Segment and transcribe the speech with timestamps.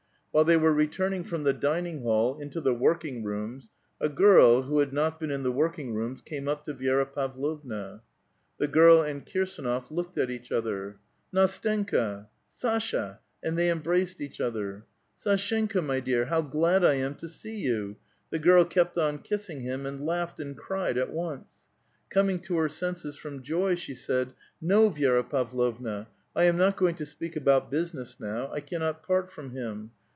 [0.33, 3.69] While they were re turning from the dining hall into the working rooms,
[3.99, 8.01] a girl, who had not been in the working rooms, came up to Vi6ra Pavlovna.
[8.57, 10.95] The girl and Kirsdnof looked at each other.
[11.33, 12.27] ''Ndstenka!""
[12.61, 14.85] Sasha!"* and they embraced eaoh other.
[15.01, 17.97] *' SAshenka, my dear, how glud 1 tun to see ycu!"
[18.29, 21.65] The girl kept on kissing him, and laughed and cried at once.
[22.09, 24.31] Coming to her senses from joy, she said:''
[24.61, 29.03] No, Vi<3ra Pav lovna, I am not going to speak about business now; I cannot
[29.03, 29.91] part from him.